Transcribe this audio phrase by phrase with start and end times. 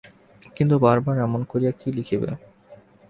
[0.55, 2.29] কিন্তু বার বার এমন কী করিয়া লিখিবে।